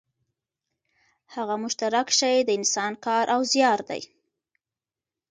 هغه 1.33 1.55
مشترک 1.63 2.07
شی 2.19 2.35
د 2.43 2.49
انسان 2.59 2.93
کار 3.05 3.25
او 3.35 3.41
زیار 3.51 3.79
دی 3.89 4.01